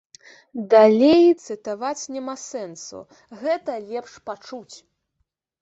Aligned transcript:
Далей 0.73 1.27
цытаваць 1.43 2.09
няма 2.15 2.35
сэнсу, 2.47 2.99
гэта 3.43 3.71
лепш 3.91 4.19
пачуць. 4.31 4.75